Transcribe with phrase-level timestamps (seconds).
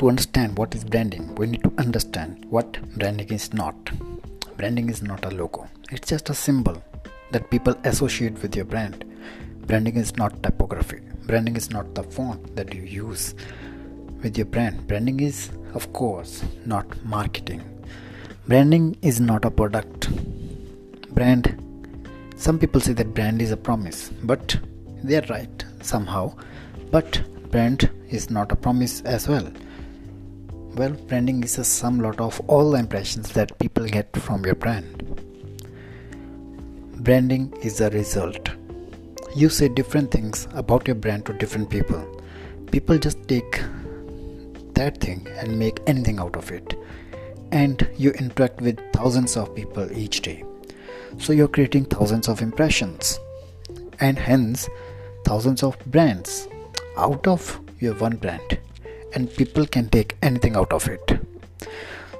[0.00, 3.76] to understand what is branding, we need to understand what branding is not.
[4.56, 6.82] Branding is not a logo, it's just a symbol
[7.32, 9.04] that people associate with your brand.
[9.66, 13.34] Branding is not typography, branding is not the font that you use
[14.22, 14.86] with your brand.
[14.88, 17.62] Branding is, of course, not marketing.
[18.48, 20.08] Branding is not a product.
[21.14, 21.44] Brand,
[22.36, 24.58] some people say that brand is a promise, but
[25.04, 26.34] they are right somehow.
[26.90, 29.52] But brand is not a promise as well
[30.76, 34.54] well, branding is a sum lot of all the impressions that people get from your
[34.54, 35.04] brand.
[37.00, 38.50] Branding is a result.
[39.34, 42.22] You say different things about your brand to different people.
[42.70, 43.62] People just take
[44.74, 46.74] that thing and make anything out of it.
[47.50, 50.44] And you interact with thousands of people each day.
[51.18, 53.18] So you're creating thousands of impressions
[53.98, 54.68] and hence
[55.24, 56.48] thousands of brands
[56.96, 58.58] out of your one brand
[59.14, 61.20] and people can take anything out of it.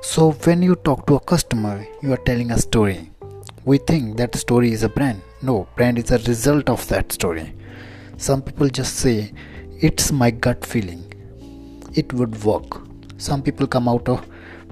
[0.02, 3.10] So, when you talk to a customer, you are telling a story.
[3.64, 5.20] We think that story is a brand.
[5.42, 7.54] No, brand is a result of that story.
[8.16, 9.32] Some people just say,
[9.80, 11.04] It's my gut feeling.
[11.94, 12.80] It would work.
[13.18, 14.26] Some people come out of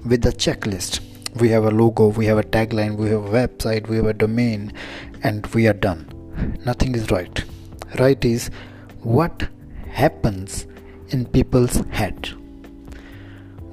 [0.05, 1.01] with a checklist.
[1.39, 4.13] We have a logo, we have a tagline, we have a website, we have a
[4.13, 4.73] domain,
[5.21, 6.09] and we are done.
[6.65, 7.43] Nothing is right.
[7.99, 8.49] Right is
[9.01, 9.47] what
[9.91, 10.65] happens
[11.11, 12.27] in people's head.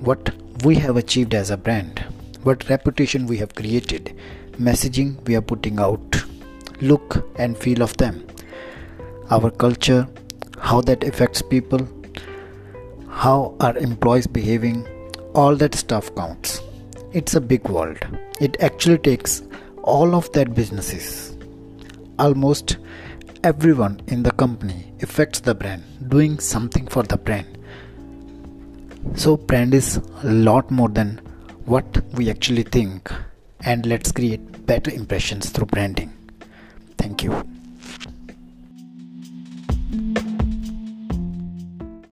[0.00, 0.30] What
[0.64, 2.00] we have achieved as a brand,
[2.42, 4.16] what reputation we have created,
[4.58, 6.24] messaging we are putting out,
[6.80, 8.26] look and feel of them,
[9.30, 10.06] our culture,
[10.58, 11.88] how that affects people,
[13.08, 14.86] how our employees behaving,
[15.34, 16.60] all that stuff counts.
[17.12, 17.98] It's a big world.
[18.40, 19.42] It actually takes
[19.82, 21.36] all of that businesses.
[22.18, 22.78] Almost
[23.46, 27.46] everyone in the company affects the brand, doing something for the brand.
[29.14, 31.18] So, brand is a lot more than
[31.64, 33.08] what we actually think,
[33.60, 36.12] and let's create better impressions through branding.
[36.98, 37.55] Thank you.